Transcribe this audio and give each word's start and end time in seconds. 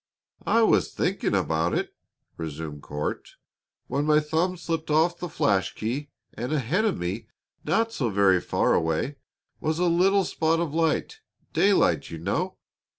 "I 0.47 0.63
was 0.63 0.91
thinking 0.95 1.35
about 1.35 1.75
it," 1.75 1.93
resumed 2.35 2.81
Court, 2.81 3.35
"when 3.85 4.05
my 4.05 4.19
thumb 4.19 4.57
slipped 4.57 4.89
off 4.89 5.19
the 5.19 5.29
flash 5.29 5.75
key, 5.75 6.09
and 6.33 6.51
ahead 6.51 6.85
of 6.85 6.97
me, 6.97 7.27
not 7.65 7.93
so 7.93 8.09
very 8.09 8.41
far 8.41 8.73
away, 8.73 9.17
was 9.59 9.77
a 9.77 9.85
little 9.85 10.23
spot 10.23 10.59
of 10.59 10.73
light 10.73 11.19
daylight, 11.53 12.09
you 12.09 12.17
know. 12.17 12.57